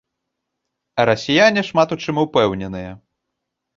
[1.03, 2.91] А расіяне шмат у чым упэўненыя.